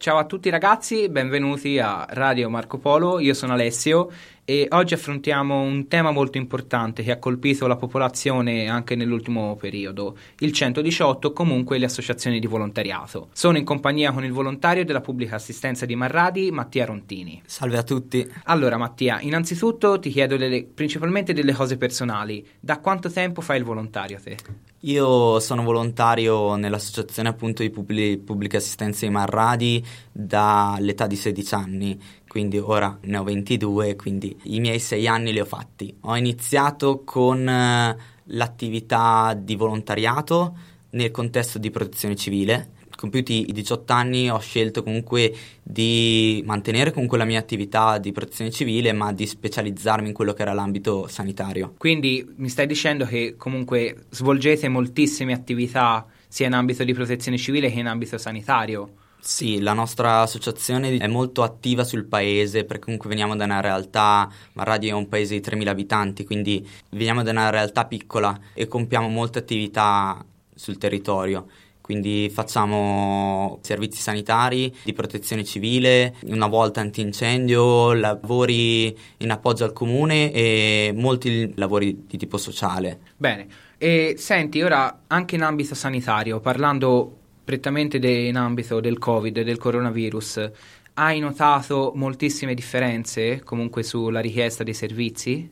Ciao 0.00 0.16
a 0.16 0.24
tutti 0.24 0.48
ragazzi, 0.48 1.10
benvenuti 1.10 1.78
a 1.78 2.06
Radio 2.08 2.48
Marco 2.48 2.78
Polo, 2.78 3.18
io 3.18 3.34
sono 3.34 3.52
Alessio 3.52 4.10
e 4.50 4.66
oggi 4.70 4.94
affrontiamo 4.94 5.60
un 5.60 5.86
tema 5.86 6.10
molto 6.10 6.36
importante 6.36 7.04
che 7.04 7.12
ha 7.12 7.18
colpito 7.20 7.68
la 7.68 7.76
popolazione 7.76 8.66
anche 8.66 8.96
nell'ultimo 8.96 9.54
periodo, 9.54 10.16
il 10.40 10.50
118 10.50 11.32
comunque 11.32 11.78
le 11.78 11.84
associazioni 11.84 12.40
di 12.40 12.48
volontariato. 12.48 13.28
Sono 13.32 13.58
in 13.58 13.64
compagnia 13.64 14.10
con 14.10 14.24
il 14.24 14.32
volontario 14.32 14.84
della 14.84 15.00
pubblica 15.00 15.36
assistenza 15.36 15.86
di 15.86 15.94
Marradi, 15.94 16.50
Mattia 16.50 16.84
Rontini. 16.84 17.40
Salve 17.46 17.78
a 17.78 17.84
tutti. 17.84 18.28
Allora 18.46 18.76
Mattia, 18.76 19.20
innanzitutto 19.20 20.00
ti 20.00 20.10
chiedo 20.10 20.36
delle, 20.36 20.64
principalmente 20.64 21.32
delle 21.32 21.52
cose 21.52 21.76
personali. 21.76 22.44
Da 22.58 22.80
quanto 22.80 23.08
tempo 23.08 23.42
fai 23.42 23.58
il 23.58 23.64
volontario 23.64 24.18
te? 24.20 24.36
Io 24.84 25.38
sono 25.40 25.62
volontario 25.62 26.56
nell'associazione 26.56 27.28
appunto 27.28 27.62
di 27.62 27.70
pubblic- 27.70 28.24
pubblica 28.24 28.56
assistenza 28.56 29.06
di 29.06 29.12
Marradi 29.12 29.84
dall'età 30.10 31.06
di 31.06 31.16
16 31.16 31.54
anni, 31.54 32.00
quindi 32.30 32.58
ora 32.58 32.96
ne 33.02 33.16
ho 33.16 33.24
22, 33.24 33.96
quindi 33.96 34.38
i 34.44 34.60
miei 34.60 34.78
6 34.78 35.08
anni 35.08 35.32
li 35.32 35.40
ho 35.40 35.44
fatti. 35.44 35.92
Ho 36.02 36.16
iniziato 36.16 37.02
con 37.04 37.48
eh, 37.48 37.96
l'attività 38.22 39.36
di 39.36 39.56
volontariato 39.56 40.56
nel 40.90 41.10
contesto 41.10 41.58
di 41.58 41.70
protezione 41.70 42.14
civile 42.14 42.78
compiuti 43.00 43.48
i 43.48 43.52
18 43.52 43.92
anni 43.94 44.30
ho 44.30 44.38
scelto 44.38 44.82
comunque 44.82 45.34
di 45.62 46.42
mantenere 46.44 46.92
comunque 46.92 47.16
la 47.16 47.24
mia 47.24 47.38
attività 47.38 47.96
di 47.96 48.12
protezione 48.12 48.50
civile 48.50 48.92
ma 48.92 49.10
di 49.14 49.26
specializzarmi 49.26 50.08
in 50.08 50.12
quello 50.12 50.34
che 50.34 50.42
era 50.42 50.52
l'ambito 50.52 51.06
sanitario. 51.08 51.72
Quindi 51.78 52.30
mi 52.36 52.50
stai 52.50 52.66
dicendo 52.66 53.06
che 53.06 53.36
comunque 53.38 54.04
svolgete 54.10 54.68
moltissime 54.68 55.32
attività 55.32 56.06
sia 56.28 56.46
in 56.46 56.52
ambito 56.52 56.84
di 56.84 56.92
protezione 56.92 57.38
civile 57.38 57.70
che 57.70 57.78
in 57.78 57.86
ambito 57.86 58.18
sanitario? 58.18 58.98
Sì, 59.20 59.60
la 59.60 59.74
nostra 59.74 60.20
associazione 60.20 60.96
è 60.96 61.06
molto 61.06 61.42
attiva 61.42 61.84
sul 61.84 62.06
paese 62.06 62.64
perché 62.64 62.84
comunque 62.84 63.08
veniamo 63.08 63.36
da 63.36 63.44
una 63.44 63.60
realtà, 63.60 64.30
Marradi 64.54 64.88
è 64.88 64.92
un 64.92 65.08
paese 65.08 65.38
di 65.38 65.46
3.000 65.46 65.68
abitanti, 65.68 66.24
quindi 66.24 66.66
veniamo 66.90 67.22
da 67.22 67.30
una 67.30 67.50
realtà 67.50 67.84
piccola 67.84 68.38
e 68.54 68.66
compiamo 68.66 69.08
molte 69.08 69.38
attività 69.38 70.24
sul 70.54 70.78
territorio 70.78 71.46
quindi 71.90 72.30
facciamo 72.30 73.58
servizi 73.62 74.00
sanitari, 74.00 74.72
di 74.84 74.92
protezione 74.92 75.42
civile, 75.42 76.14
una 76.26 76.46
volta 76.46 76.80
antincendio, 76.80 77.94
lavori 77.94 78.96
in 79.16 79.30
appoggio 79.32 79.64
al 79.64 79.72
comune 79.72 80.30
e 80.30 80.92
molti 80.94 81.52
lavori 81.56 82.04
di 82.06 82.16
tipo 82.16 82.36
sociale. 82.36 83.00
Bene, 83.16 83.48
e 83.76 84.14
senti, 84.18 84.62
ora 84.62 85.00
anche 85.08 85.34
in 85.34 85.42
ambito 85.42 85.74
sanitario, 85.74 86.38
parlando 86.38 87.19
prettamente 87.50 87.98
de- 87.98 88.28
in 88.28 88.36
ambito 88.36 88.78
del 88.78 88.98
Covid, 88.98 89.40
del 89.42 89.58
coronavirus, 89.58 90.50
hai 90.94 91.18
notato 91.18 91.90
moltissime 91.96 92.54
differenze 92.54 93.40
comunque 93.42 93.82
sulla 93.82 94.20
richiesta 94.20 94.62
dei 94.62 94.72
servizi? 94.72 95.50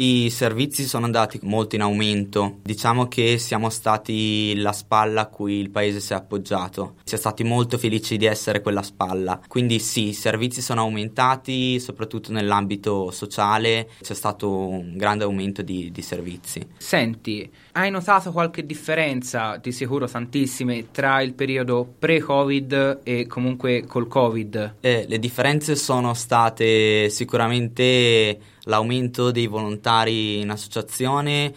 I 0.00 0.30
servizi 0.30 0.84
sono 0.84 1.04
andati 1.04 1.38
molto 1.42 1.74
in 1.74 1.82
aumento, 1.82 2.60
diciamo 2.62 3.06
che 3.06 3.36
siamo 3.36 3.68
stati 3.68 4.56
la 4.56 4.72
spalla 4.72 5.20
a 5.20 5.26
cui 5.26 5.56
il 5.56 5.68
paese 5.68 6.00
si 6.00 6.14
è 6.14 6.16
appoggiato, 6.16 6.94
siamo 7.04 7.22
stati 7.22 7.44
molto 7.44 7.76
felici 7.76 8.16
di 8.16 8.24
essere 8.24 8.62
quella 8.62 8.80
spalla, 8.80 9.38
quindi 9.46 9.78
sì, 9.78 10.08
i 10.08 10.12
servizi 10.14 10.62
sono 10.62 10.80
aumentati 10.80 11.78
soprattutto 11.80 12.32
nell'ambito 12.32 13.10
sociale, 13.10 13.90
c'è 14.00 14.14
stato 14.14 14.48
un 14.50 14.96
grande 14.96 15.24
aumento 15.24 15.60
di, 15.60 15.90
di 15.92 16.00
servizi. 16.00 16.66
Senti, 16.78 17.50
hai 17.72 17.90
notato 17.90 18.32
qualche 18.32 18.64
differenza, 18.64 19.58
di 19.58 19.70
sicuro 19.70 20.08
tantissime, 20.08 20.90
tra 20.92 21.20
il 21.20 21.34
periodo 21.34 21.86
pre-Covid 21.98 23.00
e 23.02 23.26
comunque 23.26 23.84
col 23.86 24.08
Covid? 24.08 24.76
Eh, 24.80 25.04
le 25.06 25.18
differenze 25.18 25.76
sono 25.76 26.14
state 26.14 27.10
sicuramente 27.10 28.56
l'aumento 28.64 29.30
dei 29.30 29.46
volontari 29.46 30.40
in 30.40 30.50
associazione 30.50 31.52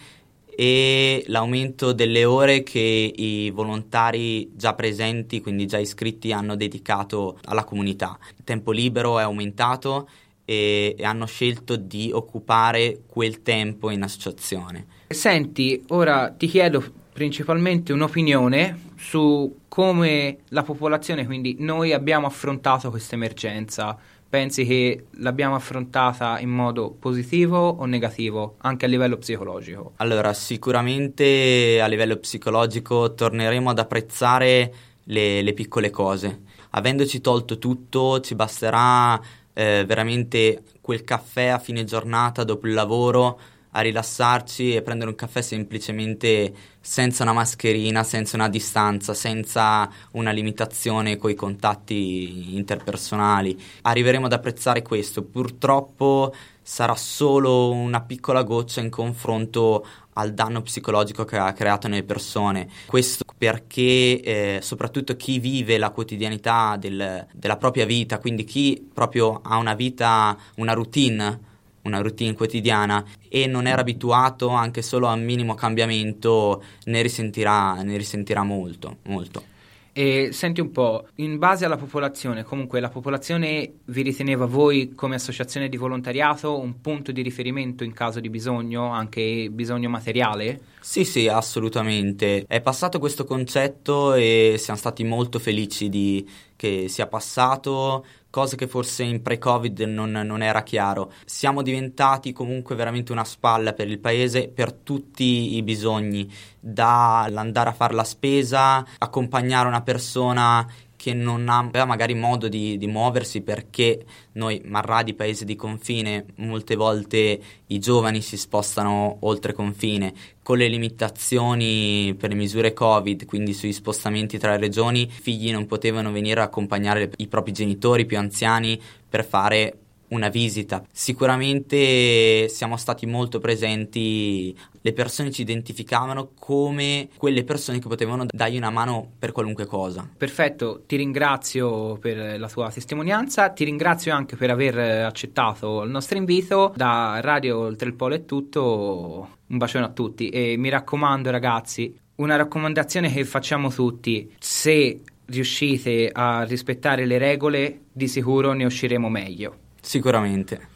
e 0.56 1.24
l'aumento 1.26 1.92
delle 1.92 2.24
ore 2.24 2.62
che 2.62 3.12
i 3.14 3.50
volontari 3.50 4.50
già 4.54 4.74
presenti, 4.74 5.40
quindi 5.40 5.66
già 5.66 5.78
iscritti, 5.78 6.32
hanno 6.32 6.54
dedicato 6.54 7.38
alla 7.44 7.64
comunità. 7.64 8.16
Il 8.36 8.44
tempo 8.44 8.70
libero 8.70 9.18
è 9.18 9.22
aumentato 9.22 10.08
e, 10.44 10.94
e 10.96 11.04
hanno 11.04 11.26
scelto 11.26 11.76
di 11.76 12.10
occupare 12.12 13.00
quel 13.06 13.42
tempo 13.42 13.90
in 13.90 14.02
associazione. 14.02 14.86
Senti, 15.08 15.82
ora 15.88 16.30
ti 16.30 16.46
chiedo 16.46 17.02
principalmente 17.12 17.92
un'opinione 17.92 18.92
su 18.96 19.60
come 19.68 20.38
la 20.48 20.62
popolazione, 20.62 21.26
quindi 21.26 21.56
noi 21.60 21.92
abbiamo 21.92 22.26
affrontato 22.26 22.90
questa 22.90 23.14
emergenza 23.14 23.96
pensi 24.34 24.64
che 24.66 25.04
l'abbiamo 25.18 25.54
affrontata 25.54 26.40
in 26.40 26.48
modo 26.48 26.90
positivo 26.90 27.68
o 27.68 27.84
negativo, 27.84 28.56
anche 28.62 28.84
a 28.84 28.88
livello 28.88 29.16
psicologico? 29.16 29.92
Allora, 29.98 30.32
sicuramente 30.32 31.80
a 31.80 31.86
livello 31.86 32.16
psicologico 32.16 33.14
torneremo 33.14 33.70
ad 33.70 33.78
apprezzare 33.78 34.74
le, 35.04 35.40
le 35.40 35.52
piccole 35.52 35.90
cose. 35.90 36.40
Avendoci 36.70 37.20
tolto 37.20 37.58
tutto, 37.58 38.18
ci 38.18 38.34
basterà 38.34 39.20
eh, 39.52 39.84
veramente 39.86 40.64
quel 40.80 41.04
caffè 41.04 41.46
a 41.46 41.60
fine 41.60 41.84
giornata 41.84 42.42
dopo 42.42 42.66
il 42.66 42.72
lavoro 42.72 43.38
a 43.76 43.80
rilassarci 43.80 44.74
e 44.74 44.82
prendere 44.82 45.10
un 45.10 45.16
caffè 45.16 45.42
semplicemente 45.42 46.52
senza 46.80 47.24
una 47.24 47.32
mascherina, 47.32 48.04
senza 48.04 48.36
una 48.36 48.48
distanza, 48.48 49.14
senza 49.14 49.90
una 50.12 50.30
limitazione 50.30 51.16
coi 51.16 51.34
contatti 51.34 52.54
interpersonali. 52.54 53.60
Arriveremo 53.82 54.26
ad 54.26 54.32
apprezzare 54.32 54.82
questo. 54.82 55.24
Purtroppo 55.24 56.32
sarà 56.62 56.94
solo 56.94 57.72
una 57.72 58.00
piccola 58.02 58.42
goccia 58.42 58.80
in 58.80 58.90
confronto 58.90 59.84
al 60.14 60.32
danno 60.34 60.62
psicologico 60.62 61.24
che 61.24 61.36
ha 61.36 61.52
creato 61.52 61.88
nelle 61.88 62.04
persone. 62.04 62.68
Questo 62.86 63.24
perché 63.36 64.20
eh, 64.20 64.58
soprattutto 64.62 65.16
chi 65.16 65.40
vive 65.40 65.78
la 65.78 65.90
quotidianità 65.90 66.76
del, 66.78 67.26
della 67.32 67.56
propria 67.56 67.86
vita, 67.86 68.18
quindi 68.18 68.44
chi 68.44 68.88
proprio 68.92 69.40
ha 69.42 69.56
una 69.56 69.74
vita, 69.74 70.36
una 70.56 70.74
routine 70.74 71.52
una 71.84 72.00
routine 72.00 72.34
quotidiana 72.34 73.04
e 73.28 73.46
non 73.46 73.66
era 73.66 73.80
abituato 73.80 74.48
anche 74.48 74.82
solo 74.82 75.08
a 75.08 75.12
un 75.12 75.24
minimo 75.24 75.54
cambiamento 75.54 76.62
ne 76.84 77.02
risentirà, 77.02 77.82
ne 77.82 77.96
risentirà 77.96 78.42
molto, 78.42 78.98
molto. 79.04 79.52
E 79.96 80.30
senti 80.32 80.60
un 80.60 80.72
po', 80.72 81.06
in 81.16 81.38
base 81.38 81.64
alla 81.64 81.76
popolazione, 81.76 82.42
comunque 82.42 82.80
la 82.80 82.88
popolazione 82.88 83.74
vi 83.84 84.02
riteneva 84.02 84.44
voi 84.44 84.92
come 84.96 85.14
associazione 85.14 85.68
di 85.68 85.76
volontariato 85.76 86.58
un 86.58 86.80
punto 86.80 87.12
di 87.12 87.22
riferimento 87.22 87.84
in 87.84 87.92
caso 87.92 88.18
di 88.18 88.28
bisogno, 88.28 88.90
anche 88.90 89.48
bisogno 89.52 89.88
materiale? 89.88 90.62
Sì, 90.80 91.04
sì, 91.04 91.28
assolutamente. 91.28 92.44
È 92.48 92.60
passato 92.60 92.98
questo 92.98 93.24
concetto 93.24 94.14
e 94.14 94.56
siamo 94.58 94.80
stati 94.80 95.04
molto 95.04 95.38
felici 95.38 95.88
di, 95.88 96.28
che 96.64 96.88
sia 96.88 97.06
passato, 97.06 98.06
cosa 98.30 98.56
che 98.56 98.66
forse 98.66 99.02
in 99.02 99.20
pre-Covid 99.20 99.80
non, 99.80 100.10
non, 100.10 100.42
era 100.42 100.62
chiaro. 100.62 101.12
Siamo 101.26 101.60
diventati 101.60 102.32
comunque 102.32 102.74
veramente 102.74 103.12
una 103.12 103.24
spalla 103.24 103.74
per 103.74 103.86
il 103.88 103.98
paese 103.98 104.48
per 104.48 104.72
tutti 104.72 105.56
i 105.56 105.62
bisogni, 105.62 106.32
dall'andare 106.58 107.68
a 107.68 107.74
fare 107.74 107.92
la 107.92 108.04
spesa, 108.04 108.82
accompagnare 108.96 109.68
una 109.68 109.82
persona 109.82 110.66
che 111.04 111.12
non 111.12 111.50
aveva 111.50 111.84
magari 111.84 112.14
modo 112.14 112.48
di, 112.48 112.78
di, 112.78 112.86
muoversi 112.86 113.42
perché 113.42 114.06
noi, 114.32 114.62
Marradi, 114.64 115.12
paese 115.12 115.44
di 115.44 115.54
confine, 115.54 116.24
molte 116.36 116.76
volte 116.76 117.38
i 117.66 117.78
giovani 117.78 118.22
si 118.22 118.38
spostano 118.38 119.18
oltre 119.20 119.52
confine. 119.52 120.14
Con 120.42 120.56
le 120.56 120.66
limitazioni 120.66 122.14
per 122.18 122.30
le 122.30 122.36
misure 122.36 122.72
Covid, 122.72 123.26
quindi 123.26 123.52
sui 123.52 123.74
spostamenti 123.74 124.38
tra 124.38 124.56
regioni, 124.56 125.02
i 125.02 125.08
figli 125.10 125.52
non 125.52 125.66
potevano 125.66 126.10
venire 126.10 126.40
a 126.40 126.44
accompagnare 126.44 127.10
i 127.18 127.28
propri 127.28 127.52
genitori 127.52 128.06
più 128.06 128.16
anziani 128.16 128.80
per 129.06 129.26
fare 129.26 129.80
una 130.14 130.28
visita. 130.28 130.84
Sicuramente 130.90 132.48
siamo 132.48 132.76
stati 132.76 133.06
molto 133.06 133.38
presenti, 133.38 134.56
le 134.80 134.92
persone 134.92 135.30
ci 135.30 135.42
identificavano 135.42 136.30
come 136.38 137.08
quelle 137.16 137.44
persone 137.44 137.78
che 137.78 137.88
potevano 137.88 138.26
dargli 138.28 138.56
una 138.56 138.70
mano 138.70 139.10
per 139.18 139.32
qualunque 139.32 139.66
cosa. 139.66 140.08
Perfetto, 140.16 140.82
ti 140.86 140.96
ringrazio 140.96 141.96
per 141.98 142.38
la 142.38 142.48
tua 142.48 142.70
testimonianza, 142.70 143.50
ti 143.50 143.64
ringrazio 143.64 144.14
anche 144.14 144.36
per 144.36 144.50
aver 144.50 144.78
accettato 145.04 145.82
il 145.82 145.90
nostro 145.90 146.16
invito. 146.16 146.72
Da 146.76 147.20
Radio 147.20 147.58
Oltre 147.58 147.88
il 147.88 147.94
Polo 147.94 148.14
è 148.14 148.24
tutto, 148.24 149.28
un 149.46 149.58
bacione 149.58 149.84
a 149.84 149.90
tutti 149.90 150.28
e 150.28 150.56
mi 150.56 150.68
raccomando 150.68 151.30
ragazzi, 151.30 151.94
una 152.16 152.36
raccomandazione 152.36 153.12
che 153.12 153.24
facciamo 153.24 153.70
tutti, 153.70 154.32
se 154.38 155.00
riuscite 155.26 156.10
a 156.12 156.42
rispettare 156.42 157.06
le 157.06 157.18
regole, 157.18 157.80
di 157.92 158.08
sicuro 158.08 158.52
ne 158.52 158.64
usciremo 158.64 159.08
meglio. 159.08 159.56
Sicuramente. 159.84 160.72